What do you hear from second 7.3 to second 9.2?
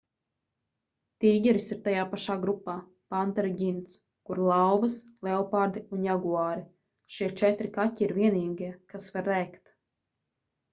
četri kaķi ir vienīgie kas